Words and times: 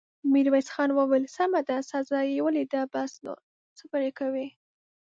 ميرويس 0.31 0.67
خان 0.73 0.89
وويل: 0.93 1.23
سمه 1.35 1.61
ده، 1.67 1.77
سزا 1.91 2.19
يې 2.29 2.39
وليده، 2.45 2.81
بس، 2.93 3.11
نور 3.25 3.39
څه 3.77 3.83
پرې 3.91 4.09
کوې! 4.19 4.47